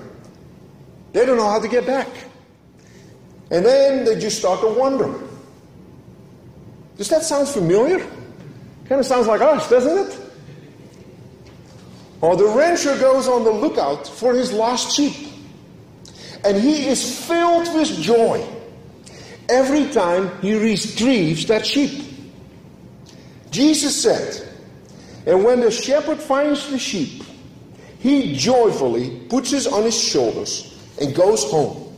they 1.12 1.26
don't 1.26 1.38
know 1.38 1.50
how 1.50 1.58
to 1.58 1.66
get 1.66 1.86
back. 1.86 2.08
And 3.50 3.66
then 3.66 4.04
they 4.04 4.16
just 4.16 4.38
start 4.38 4.60
to 4.60 4.68
wonder. 4.68 5.26
Does 6.96 7.08
that 7.08 7.22
sound 7.22 7.48
familiar? 7.48 7.98
Kind 8.88 9.00
of 9.00 9.06
sounds 9.06 9.26
like 9.26 9.40
us, 9.40 9.68
doesn't 9.68 9.98
it? 10.08 10.20
Or 12.20 12.36
the 12.36 12.46
rancher 12.46 12.96
goes 12.98 13.28
on 13.28 13.44
the 13.44 13.50
lookout 13.50 14.06
for 14.06 14.32
his 14.32 14.52
lost 14.52 14.96
sheep. 14.96 15.32
And 16.44 16.56
he 16.56 16.86
is 16.86 17.26
filled 17.26 17.74
with 17.74 18.00
joy 18.00 18.46
every 19.48 19.90
time 19.90 20.30
he 20.40 20.54
retrieves 20.54 21.46
that 21.46 21.66
sheep. 21.66 22.04
Jesus 23.50 24.00
said, 24.00 24.48
And 25.26 25.44
when 25.44 25.60
the 25.60 25.70
shepherd 25.70 26.18
finds 26.18 26.70
the 26.70 26.78
sheep, 26.78 27.22
he 27.98 28.36
joyfully 28.36 29.20
puts 29.28 29.52
it 29.52 29.66
on 29.66 29.82
his 29.82 29.98
shoulders 29.98 30.78
and 31.00 31.14
goes 31.14 31.44
home. 31.50 31.96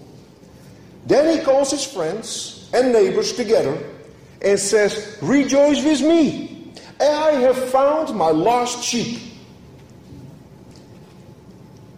Then 1.06 1.38
he 1.38 1.44
calls 1.44 1.70
his 1.70 1.84
friends 1.84 2.68
and 2.72 2.92
neighbors 2.92 3.32
together 3.32 3.78
and 4.42 4.58
says, 4.58 5.18
Rejoice 5.20 5.84
with 5.84 6.00
me, 6.02 6.72
I 7.00 7.32
have 7.32 7.56
found 7.70 8.16
my 8.16 8.30
lost 8.30 8.84
sheep. 8.84 9.20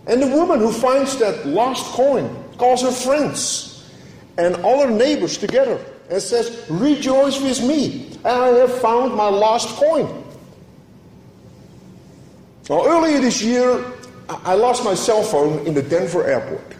And 0.06 0.22
the 0.22 0.26
woman 0.26 0.58
who 0.58 0.72
finds 0.72 1.16
that 1.18 1.46
lost 1.46 1.84
coin 1.92 2.44
calls 2.58 2.82
her 2.82 2.90
friends 2.90 3.90
and 4.38 4.56
all 4.56 4.86
her 4.86 4.90
neighbors 4.90 5.38
together 5.38 5.84
and 6.10 6.20
says, 6.20 6.66
Rejoice 6.68 7.40
with 7.40 7.62
me, 7.62 8.18
I 8.24 8.48
have 8.48 8.72
found 8.80 9.14
my 9.14 9.28
lost 9.28 9.68
coin. 9.76 10.24
Now, 12.68 12.86
earlier 12.86 13.20
this 13.20 13.42
year, 13.42 13.84
I 14.28 14.54
lost 14.54 14.84
my 14.84 14.94
cell 14.94 15.22
phone 15.22 15.66
in 15.66 15.74
the 15.74 15.82
Denver 15.82 16.24
airport. 16.24 16.76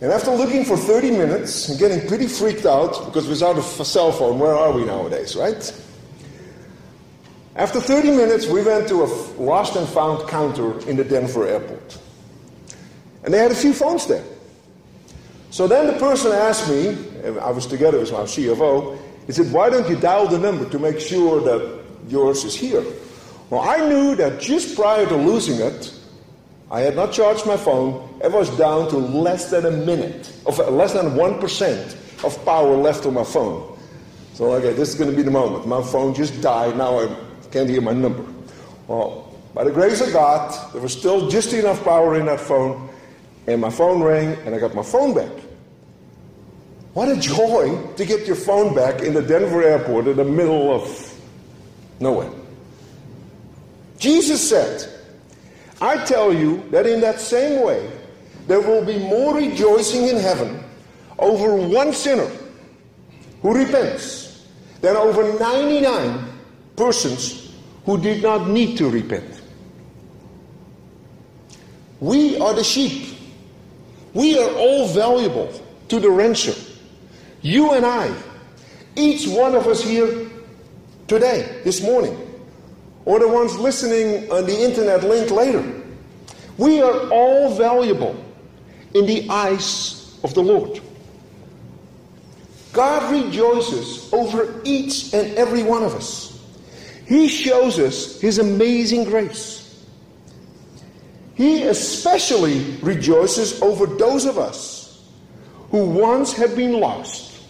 And 0.00 0.12
after 0.12 0.30
looking 0.30 0.64
for 0.64 0.76
30 0.76 1.12
minutes 1.12 1.68
and 1.68 1.78
getting 1.78 2.06
pretty 2.06 2.26
freaked 2.26 2.66
out, 2.66 3.06
because 3.06 3.26
without 3.26 3.56
a 3.56 3.62
cell 3.62 4.12
phone, 4.12 4.38
where 4.38 4.54
are 4.54 4.72
we 4.72 4.84
nowadays, 4.84 5.34
right? 5.34 5.82
After 7.54 7.80
30 7.80 8.10
minutes, 8.10 8.46
we 8.46 8.62
went 8.62 8.86
to 8.88 9.04
a 9.04 9.06
lost 9.40 9.76
and 9.76 9.88
found 9.88 10.28
counter 10.28 10.78
in 10.86 10.96
the 10.96 11.04
Denver 11.04 11.46
airport. 11.46 11.98
And 13.24 13.32
they 13.32 13.38
had 13.38 13.50
a 13.50 13.54
few 13.54 13.72
phones 13.72 14.06
there. 14.06 14.24
So 15.50 15.66
then 15.66 15.86
the 15.86 15.98
person 15.98 16.32
asked 16.32 16.68
me, 16.68 16.88
and 17.24 17.38
I 17.40 17.50
was 17.50 17.66
together 17.66 17.98
with 17.98 18.12
my 18.12 18.24
CFO, 18.24 18.98
he 19.26 19.32
said, 19.32 19.50
Why 19.50 19.70
don't 19.70 19.88
you 19.88 19.96
dial 19.96 20.28
the 20.28 20.38
number 20.38 20.68
to 20.68 20.78
make 20.78 21.00
sure 21.00 21.40
that 21.40 21.82
yours 22.08 22.44
is 22.44 22.54
here? 22.54 22.84
Well, 23.48 23.62
I 23.62 23.88
knew 23.88 24.14
that 24.16 24.38
just 24.38 24.76
prior 24.76 25.06
to 25.06 25.16
losing 25.16 25.58
it, 25.60 25.95
I 26.70 26.80
had 26.80 26.96
not 26.96 27.12
charged 27.12 27.46
my 27.46 27.56
phone. 27.56 28.20
It 28.22 28.32
was 28.32 28.50
down 28.58 28.88
to 28.90 28.96
less 28.96 29.50
than 29.50 29.66
a 29.66 29.70
minute, 29.70 30.32
of 30.46 30.58
less 30.70 30.92
than 30.92 31.10
1% 31.10 32.24
of 32.24 32.44
power 32.44 32.76
left 32.76 33.06
on 33.06 33.14
my 33.14 33.24
phone. 33.24 33.78
So, 34.34 34.52
okay, 34.54 34.72
this 34.72 34.88
is 34.88 34.96
going 34.96 35.10
to 35.10 35.16
be 35.16 35.22
the 35.22 35.30
moment. 35.30 35.66
My 35.66 35.82
phone 35.82 36.12
just 36.12 36.40
died. 36.42 36.76
Now 36.76 36.98
I 37.00 37.16
can't 37.50 37.68
hear 37.70 37.80
my 37.80 37.92
number. 37.92 38.24
Well, 38.88 39.32
by 39.54 39.64
the 39.64 39.70
grace 39.70 40.00
of 40.00 40.12
God, 40.12 40.72
there 40.72 40.82
was 40.82 40.92
still 40.92 41.28
just 41.30 41.52
enough 41.52 41.82
power 41.84 42.18
in 42.18 42.26
that 42.26 42.40
phone, 42.40 42.90
and 43.46 43.60
my 43.60 43.70
phone 43.70 44.02
rang, 44.02 44.34
and 44.44 44.54
I 44.54 44.58
got 44.58 44.74
my 44.74 44.82
phone 44.82 45.14
back. 45.14 45.32
What 46.94 47.08
a 47.08 47.16
joy 47.16 47.80
to 47.96 48.04
get 48.04 48.26
your 48.26 48.36
phone 48.36 48.74
back 48.74 49.02
in 49.02 49.14
the 49.14 49.22
Denver 49.22 49.62
airport 49.62 50.08
in 50.08 50.16
the 50.16 50.24
middle 50.24 50.74
of 50.74 51.20
nowhere. 52.00 52.30
Jesus 53.98 54.46
said, 54.46 54.95
I 55.80 56.04
tell 56.04 56.32
you 56.32 56.62
that 56.70 56.86
in 56.86 57.00
that 57.00 57.20
same 57.20 57.62
way, 57.62 57.90
there 58.46 58.60
will 58.60 58.84
be 58.84 58.98
more 58.98 59.36
rejoicing 59.36 60.08
in 60.08 60.16
heaven 60.16 60.62
over 61.18 61.56
one 61.56 61.92
sinner 61.92 62.30
who 63.42 63.54
repents 63.54 64.46
than 64.80 64.96
over 64.96 65.38
99 65.38 66.28
persons 66.76 67.52
who 67.84 67.98
did 67.98 68.22
not 68.22 68.48
need 68.48 68.76
to 68.78 68.88
repent. 68.88 69.42
We 72.00 72.38
are 72.38 72.54
the 72.54 72.64
sheep. 72.64 73.16
We 74.12 74.38
are 74.38 74.50
all 74.50 74.88
valuable 74.88 75.52
to 75.88 76.00
the 76.00 76.10
rancher. 76.10 76.54
You 77.42 77.72
and 77.72 77.84
I, 77.84 78.14
each 78.96 79.28
one 79.28 79.54
of 79.54 79.66
us 79.66 79.82
here 79.82 80.28
today, 81.06 81.60
this 81.64 81.82
morning, 81.82 82.25
or 83.06 83.20
the 83.20 83.28
ones 83.28 83.58
listening 83.58 84.30
on 84.30 84.44
the 84.44 84.64
internet 84.64 85.02
link 85.02 85.30
later. 85.30 85.64
We 86.58 86.82
are 86.82 87.08
all 87.10 87.54
valuable 87.54 88.22
in 88.94 89.06
the 89.06 89.30
eyes 89.30 90.18
of 90.22 90.34
the 90.34 90.42
Lord. 90.42 90.80
God 92.72 93.10
rejoices 93.10 94.12
over 94.12 94.60
each 94.64 95.14
and 95.14 95.34
every 95.38 95.62
one 95.62 95.82
of 95.82 95.94
us. 95.94 96.44
He 97.06 97.28
shows 97.28 97.78
us 97.78 98.20
His 98.20 98.38
amazing 98.38 99.04
grace. 99.04 99.84
He 101.34 101.62
especially 101.62 102.76
rejoices 102.82 103.62
over 103.62 103.86
those 103.86 104.24
of 104.24 104.38
us 104.38 105.04
who 105.70 105.90
once 105.90 106.32
have 106.32 106.56
been 106.56 106.80
lost 106.80 107.42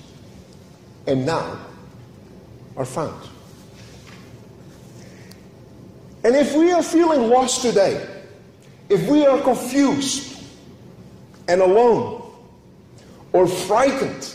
and 1.06 1.24
now 1.24 1.58
are 2.76 2.84
found. 2.84 3.28
And 6.26 6.34
if 6.34 6.56
we 6.56 6.72
are 6.72 6.82
feeling 6.82 7.30
lost 7.30 7.62
today, 7.62 8.04
if 8.88 9.08
we 9.08 9.24
are 9.24 9.40
confused 9.42 10.36
and 11.46 11.60
alone 11.60 12.20
or 13.32 13.46
frightened, 13.46 14.34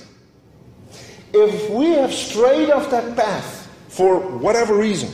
if 1.34 1.70
we 1.70 1.88
have 1.88 2.14
strayed 2.14 2.70
off 2.72 2.90
that 2.92 3.18
path 3.18 3.70
for 3.90 4.22
whatever 4.22 4.78
reason, 4.78 5.10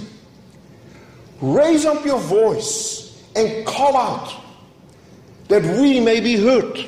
raise 1.42 1.84
up 1.84 2.06
your 2.06 2.20
voice 2.20 3.26
and 3.36 3.66
call 3.66 3.98
out 3.98 4.40
that 5.48 5.64
we 5.80 6.00
may 6.00 6.20
be 6.20 6.36
heard. 6.36 6.86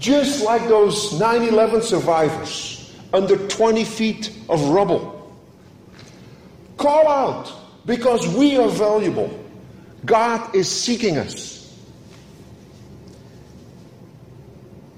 Just 0.00 0.44
like 0.44 0.66
those 0.66 1.16
9 1.16 1.42
11 1.42 1.80
survivors 1.80 2.92
under 3.14 3.36
20 3.46 3.84
feet 3.84 4.36
of 4.48 4.70
rubble. 4.70 5.32
Call 6.76 7.06
out 7.06 7.65
because 7.86 8.26
we 8.26 8.58
are 8.58 8.68
valuable. 8.68 9.30
God 10.04 10.54
is 10.54 10.68
seeking 10.68 11.16
us. 11.16 11.54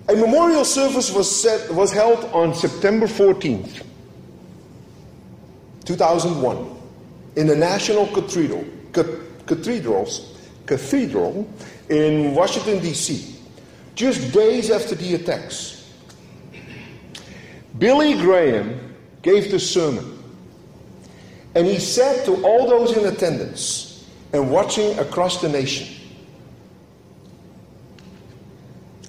A 0.08 0.16
memorial 0.16 0.64
service 0.64 1.12
was, 1.12 1.30
set, 1.30 1.70
was 1.70 1.92
held 1.92 2.24
on 2.32 2.54
September 2.54 3.06
14th, 3.06 3.84
2001, 5.84 6.76
in 7.36 7.46
the 7.46 7.54
National 7.54 8.06
Cathedral, 8.06 8.64
Cathedrals, 8.92 10.34
Cathedral 10.64 11.46
in 11.90 12.34
Washington, 12.34 12.80
D.C., 12.80 13.34
just 13.94 14.32
days 14.32 14.70
after 14.70 14.94
the 14.94 15.14
attacks. 15.14 15.92
Billy 17.78 18.14
Graham 18.14 18.94
gave 19.20 19.50
the 19.50 19.60
sermon 19.60 20.17
and 21.58 21.66
he 21.66 21.80
said 21.80 22.24
to 22.24 22.40
all 22.44 22.68
those 22.68 22.96
in 22.96 23.04
attendance 23.04 24.08
and 24.32 24.48
watching 24.48 24.96
across 25.00 25.40
the 25.40 25.48
nation, 25.48 25.88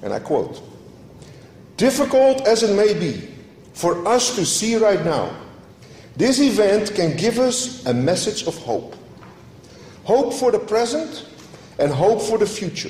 and 0.02 0.12
I 0.12 0.18
quote, 0.18 0.60
difficult 1.78 2.48
as 2.48 2.64
it 2.64 2.76
may 2.76 2.96
be 2.96 3.30
for 3.74 4.04
us 4.08 4.36
to 4.36 4.48
see 4.48 4.78
right 4.78 5.06
now, 5.06 5.32
this 6.18 6.40
event 6.40 6.96
can 6.96 7.16
give 7.16 7.38
us 7.38 7.86
a 7.86 7.94
message 7.94 8.48
of 8.48 8.58
hope. 8.58 8.96
Hope 10.04 10.34
for 10.34 10.52
the 10.52 10.58
present 10.58 11.28
and 11.78 11.92
hope 11.92 12.20
for 12.20 12.40
the 12.40 12.48
future. 12.48 12.90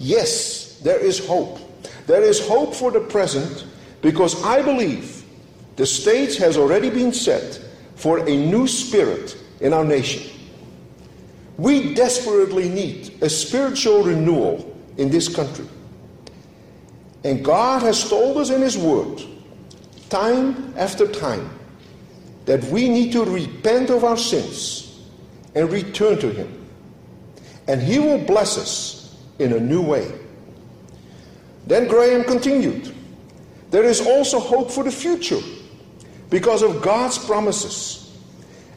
Yes, 0.00 0.80
there 0.80 0.98
is 0.98 1.24
hope. 1.24 1.60
There 2.08 2.22
is 2.22 2.44
hope 2.48 2.74
for 2.74 2.90
the 2.90 2.98
present 2.98 3.64
because 4.00 4.42
I 4.42 4.60
believe 4.60 5.24
the 5.76 5.86
stage 5.86 6.36
has 6.38 6.56
already 6.56 6.90
been 6.90 7.12
set 7.12 7.60
for 8.02 8.18
a 8.18 8.36
new 8.36 8.66
spirit 8.66 9.36
in 9.60 9.72
our 9.72 9.84
nation. 9.84 10.28
We 11.56 11.94
desperately 11.94 12.68
need 12.68 13.22
a 13.22 13.30
spiritual 13.30 14.02
renewal 14.02 14.76
in 14.96 15.08
this 15.08 15.32
country. 15.32 15.68
And 17.22 17.44
God 17.44 17.82
has 17.82 18.08
told 18.10 18.38
us 18.38 18.50
in 18.50 18.60
His 18.60 18.76
Word, 18.76 19.22
time 20.08 20.74
after 20.76 21.06
time, 21.06 21.48
that 22.46 22.64
we 22.64 22.88
need 22.88 23.12
to 23.12 23.24
repent 23.24 23.88
of 23.88 24.02
our 24.02 24.16
sins 24.16 25.00
and 25.54 25.70
return 25.70 26.18
to 26.18 26.30
Him. 26.30 26.68
And 27.68 27.80
He 27.80 28.00
will 28.00 28.18
bless 28.18 28.58
us 28.58 29.16
in 29.38 29.52
a 29.52 29.60
new 29.60 29.80
way. 29.80 30.10
Then 31.68 31.86
Graham 31.86 32.24
continued 32.24 32.92
there 33.70 33.84
is 33.84 34.04
also 34.04 34.40
hope 34.40 34.72
for 34.72 34.82
the 34.82 34.90
future 34.90 35.40
because 36.32 36.62
of 36.62 36.80
God's 36.80 37.18
promises. 37.18 38.10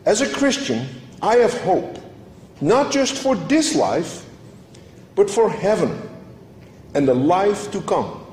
As 0.05 0.19
a 0.19 0.29
Christian, 0.29 0.87
I 1.21 1.37
have 1.37 1.53
hope, 1.61 1.97
not 2.59 2.91
just 2.91 3.17
for 3.17 3.33
this 3.33 3.73
life, 3.75 4.25
but 5.15 5.29
for 5.29 5.49
heaven 5.49 5.97
and 6.93 7.07
the 7.07 7.13
life 7.13 7.71
to 7.71 7.79
come. 7.81 8.27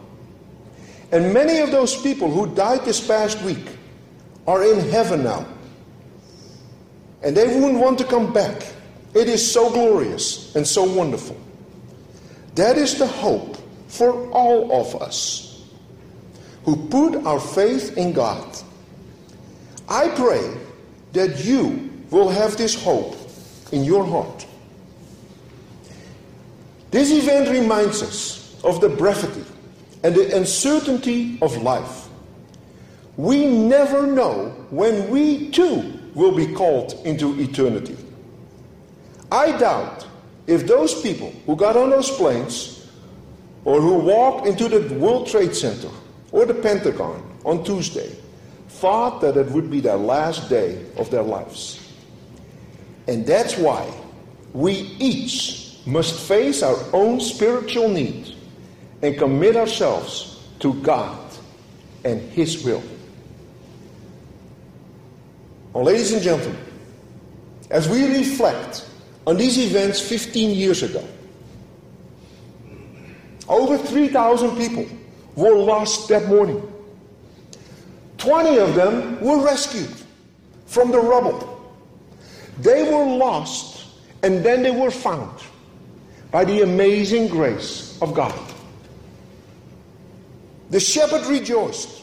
And 1.12 1.32
many 1.32 1.60
of 1.60 1.70
those 1.70 1.96
people 2.02 2.32
who 2.32 2.52
died 2.52 2.84
this 2.84 3.06
past 3.06 3.40
week 3.42 3.64
are 4.48 4.64
in 4.64 4.90
heaven 4.90 5.22
now. 5.22 5.46
And 7.22 7.36
they 7.36 7.46
wouldn't 7.46 7.78
want 7.78 7.98
to 7.98 8.04
come 8.04 8.32
back. 8.32 8.66
It 9.14 9.28
is 9.28 9.52
so 9.52 9.70
glorious 9.70 10.52
and 10.56 10.66
so 10.66 10.82
wonderful. 10.82 11.40
That 12.56 12.76
is 12.76 12.98
the 12.98 13.06
hope 13.06 13.56
for 13.86 14.28
all 14.32 14.80
of 14.80 15.00
us 15.00 15.62
who 16.64 16.88
put 16.88 17.24
our 17.24 17.38
faith 17.38 17.96
in 17.96 18.12
God. 18.12 18.58
I 19.92 20.08
pray 20.08 20.56
that 21.12 21.44
you 21.44 21.90
will 22.10 22.30
have 22.30 22.56
this 22.56 22.74
hope 22.82 23.14
in 23.72 23.84
your 23.84 24.06
heart. 24.06 24.46
This 26.90 27.12
event 27.12 27.50
reminds 27.50 28.02
us 28.02 28.56
of 28.64 28.80
the 28.80 28.88
brevity 28.88 29.44
and 30.02 30.14
the 30.14 30.34
uncertainty 30.34 31.36
of 31.42 31.54
life. 31.58 32.08
We 33.18 33.44
never 33.44 34.06
know 34.06 34.48
when 34.70 35.10
we 35.10 35.50
too 35.50 35.92
will 36.14 36.34
be 36.34 36.54
called 36.54 36.94
into 37.04 37.38
eternity. 37.38 37.98
I 39.30 39.58
doubt 39.58 40.06
if 40.46 40.66
those 40.66 41.02
people 41.02 41.34
who 41.44 41.54
got 41.54 41.76
on 41.76 41.90
those 41.90 42.10
planes 42.10 42.90
or 43.66 43.78
who 43.82 43.98
walked 43.98 44.46
into 44.46 44.70
the 44.70 44.94
World 44.94 45.26
Trade 45.26 45.54
Center 45.54 45.90
or 46.30 46.46
the 46.46 46.54
Pentagon 46.54 47.22
on 47.44 47.62
Tuesday 47.62 48.16
thought 48.82 49.20
that 49.20 49.36
it 49.36 49.46
would 49.52 49.70
be 49.70 49.78
their 49.78 49.96
last 49.96 50.50
day 50.50 50.84
of 50.96 51.08
their 51.08 51.22
lives. 51.22 51.78
And 53.06 53.24
that's 53.24 53.56
why 53.56 53.88
we 54.52 54.72
each 54.98 55.78
must 55.86 56.18
face 56.18 56.64
our 56.64 56.76
own 56.92 57.20
spiritual 57.20 57.88
need 57.88 58.34
and 59.00 59.16
commit 59.16 59.54
ourselves 59.54 60.44
to 60.58 60.74
God 60.82 61.16
and 62.04 62.20
His 62.32 62.64
will. 62.64 62.82
Well, 65.72 65.84
ladies 65.84 66.12
and 66.12 66.20
gentlemen, 66.20 66.58
as 67.70 67.88
we 67.88 68.04
reflect 68.18 68.84
on 69.28 69.36
these 69.36 69.58
events 69.58 70.00
15 70.00 70.56
years 70.56 70.82
ago, 70.82 71.06
over 73.48 73.78
3,000 73.78 74.56
people 74.56 74.86
were 75.36 75.54
lost 75.54 76.08
that 76.08 76.26
morning. 76.26 76.68
20 78.22 78.56
of 78.58 78.76
them 78.76 79.20
were 79.20 79.44
rescued 79.44 79.92
from 80.66 80.92
the 80.92 80.98
rubble. 80.98 81.74
They 82.60 82.84
were 82.84 83.04
lost 83.04 83.84
and 84.22 84.44
then 84.44 84.62
they 84.62 84.70
were 84.70 84.92
found 84.92 85.42
by 86.30 86.44
the 86.44 86.62
amazing 86.62 87.26
grace 87.26 88.00
of 88.00 88.14
God. 88.14 88.32
The 90.70 90.78
shepherd 90.78 91.26
rejoiced 91.26 92.00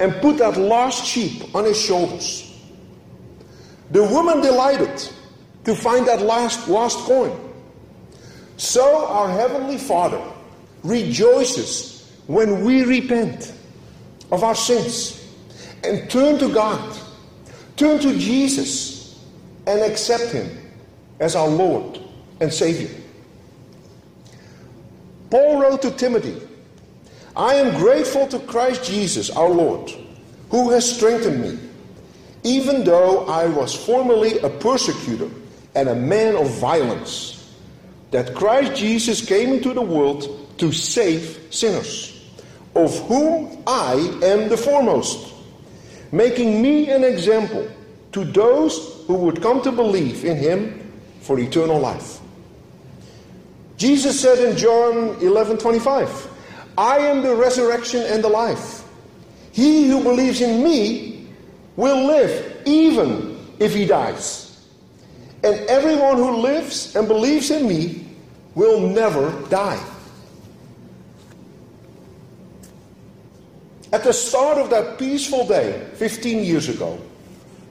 and 0.00 0.12
put 0.16 0.38
that 0.38 0.56
lost 0.56 1.06
sheep 1.06 1.54
on 1.54 1.64
his 1.64 1.80
shoulders. 1.80 2.52
The 3.92 4.02
woman 4.02 4.40
delighted 4.40 5.00
to 5.62 5.76
find 5.76 6.08
that 6.08 6.22
last 6.22 6.66
lost 6.68 6.98
coin. 7.06 7.38
So 8.56 9.06
our 9.06 9.30
Heavenly 9.30 9.78
Father 9.78 10.20
rejoices 10.82 12.12
when 12.26 12.64
we 12.64 12.82
repent 12.82 13.52
of 14.30 14.44
our 14.44 14.54
sins 14.54 15.24
and 15.84 16.10
turn 16.10 16.38
to 16.38 16.52
God, 16.52 16.98
turn 17.76 17.98
to 18.00 18.18
Jesus, 18.18 19.22
and 19.66 19.80
accept 19.80 20.32
Him 20.32 20.50
as 21.20 21.36
our 21.36 21.48
Lord 21.48 22.00
and 22.40 22.52
Savior. 22.52 22.90
Paul 25.30 25.60
wrote 25.60 25.82
to 25.82 25.90
Timothy, 25.90 26.40
I 27.36 27.54
am 27.54 27.76
grateful 27.76 28.26
to 28.28 28.38
Christ 28.40 28.84
Jesus 28.84 29.30
our 29.30 29.50
Lord, 29.50 29.92
who 30.50 30.70
has 30.70 30.96
strengthened 30.96 31.40
me, 31.40 31.58
even 32.42 32.84
though 32.84 33.26
I 33.26 33.46
was 33.46 33.74
formerly 33.74 34.38
a 34.38 34.48
persecutor 34.48 35.28
and 35.74 35.88
a 35.88 35.94
man 35.94 36.34
of 36.34 36.50
violence, 36.58 37.54
that 38.10 38.34
Christ 38.34 38.74
Jesus 38.74 39.24
came 39.24 39.52
into 39.52 39.74
the 39.74 39.82
world 39.82 40.58
to 40.58 40.72
save 40.72 41.46
sinners, 41.50 42.17
of 42.78 42.98
whom 43.08 43.62
I 43.66 43.94
am 44.22 44.48
the 44.48 44.56
foremost, 44.56 45.34
making 46.12 46.62
me 46.62 46.90
an 46.90 47.04
example 47.04 47.68
to 48.12 48.24
those 48.24 49.04
who 49.06 49.14
would 49.14 49.42
come 49.42 49.62
to 49.62 49.72
believe 49.72 50.24
in 50.24 50.36
him 50.36 50.92
for 51.20 51.38
eternal 51.38 51.78
life. 51.78 52.20
Jesus 53.76 54.20
said 54.20 54.38
in 54.38 54.56
John 54.56 55.16
11 55.20 55.58
25, 55.58 56.28
I 56.76 56.98
am 56.98 57.22
the 57.22 57.34
resurrection 57.34 58.02
and 58.02 58.22
the 58.22 58.28
life. 58.28 58.84
He 59.52 59.88
who 59.88 60.02
believes 60.02 60.40
in 60.40 60.62
me 60.62 61.26
will 61.76 62.06
live 62.06 62.62
even 62.64 63.38
if 63.58 63.74
he 63.74 63.86
dies. 63.86 64.66
And 65.44 65.54
everyone 65.68 66.16
who 66.16 66.36
lives 66.36 66.94
and 66.96 67.06
believes 67.06 67.50
in 67.50 67.68
me 67.68 68.06
will 68.54 68.80
never 68.80 69.30
die. 69.48 69.80
At 73.92 74.04
the 74.04 74.12
start 74.12 74.58
of 74.58 74.70
that 74.70 74.98
peaceful 74.98 75.46
day, 75.46 75.88
15 75.94 76.44
years 76.44 76.68
ago, 76.68 76.98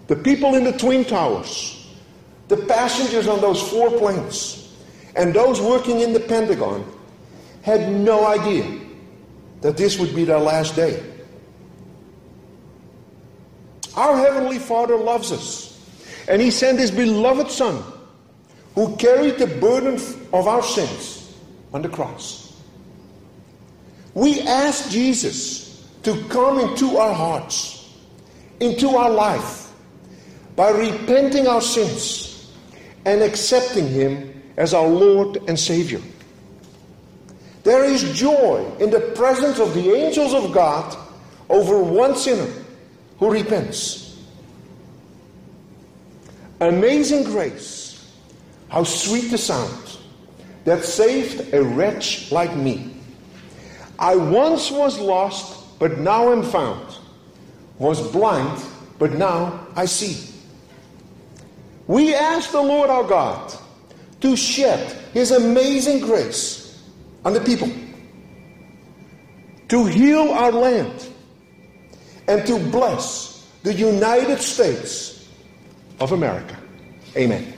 the 0.08 0.16
people 0.16 0.56
in 0.56 0.64
the 0.64 0.72
Twin 0.72 1.06
Towers, 1.06 1.88
the 2.48 2.58
passengers 2.58 3.28
on 3.28 3.40
those 3.42 3.62
four 3.62 3.92
planes, 4.00 4.74
and 5.16 5.34
those 5.34 5.62
working 5.62 6.00
in 6.00 6.14
the 6.14 6.20
Pentagon 6.20 6.86
had 7.62 7.92
no 7.92 8.26
idea 8.26 8.80
that 9.62 9.78
this 9.78 10.00
would 10.00 10.16
be 10.16 10.24
their 10.24 10.40
last 10.40 10.76
day. 10.76 11.04
Our 13.96 14.18
Heavenly 14.18 14.60
Father 14.60 14.96
loves 14.96 15.32
us, 15.32 15.80
and 16.28 16.42
He 16.42 16.52
sent 16.52 16.80
His 16.80 16.92
beloved 16.92 17.52
Son, 17.52 17.84
who 18.74 18.96
carried 18.96 19.38
the 19.38 19.48
burden 19.48 19.96
of 20.34 20.48
our 20.48 20.64
sins 20.64 21.36
on 21.74 21.82
the 21.82 21.90
cross. 21.90 22.54
We 24.14 24.42
ask 24.42 24.90
Jesus 24.90 25.67
to 26.08 26.24
come 26.30 26.58
into 26.58 26.96
our 26.98 27.14
hearts, 27.14 27.94
into 28.62 28.92
our 28.92 29.10
life, 29.10 29.74
by 30.56 30.70
repenting 30.70 31.48
our 31.48 31.60
sins 31.60 32.50
and 33.04 33.22
accepting 33.22 33.90
Him 33.90 34.42
as 34.56 34.74
our 34.74 34.88
Lord 34.88 35.36
and 35.50 35.60
Savior. 35.60 36.00
There 37.64 37.84
is 37.84 38.18
joy 38.18 38.66
in 38.80 38.90
the 38.90 39.02
presence 39.18 39.60
of 39.60 39.74
the 39.74 39.94
angels 39.96 40.34
of 40.34 40.54
God 40.54 40.98
over 41.50 41.84
one 41.84 42.16
sinner 42.16 42.54
who 43.20 43.30
repents. 43.30 44.18
Amazing 46.62 47.26
grace, 47.26 48.16
how 48.70 48.86
sweet 48.86 49.30
the 49.30 49.38
sound 49.38 49.98
that 50.64 50.86
saved 50.86 51.54
a 51.54 51.62
wretch 51.62 52.32
like 52.32 52.56
me. 52.56 52.94
I 54.00 54.16
once 54.16 54.72
was 54.72 54.98
lost, 55.02 55.57
but 55.80 56.00
now 56.00 56.32
I'm 56.32 56.44
found, 56.44 56.98
was 57.78 58.12
blind, 58.12 58.64
but 58.98 59.14
now 59.14 59.68
I 59.76 59.86
see. 59.86 60.34
We 61.88 62.14
ask 62.14 62.52
the 62.52 62.62
Lord 62.62 62.90
our 62.90 63.04
God 63.04 63.54
to 64.22 64.36
shed 64.36 64.98
His 65.14 65.32
amazing 65.32 66.00
grace 66.00 66.84
on 67.24 67.34
the 67.34 67.42
people, 67.42 67.72
to 69.70 69.86
heal 69.86 70.30
our 70.32 70.52
land, 70.52 71.10
and 72.28 72.46
to 72.48 72.60
bless 72.72 73.48
the 73.64 73.74
United 73.74 74.40
States 74.40 75.28
of 76.00 76.12
America. 76.12 76.58
Amen. 77.16 77.57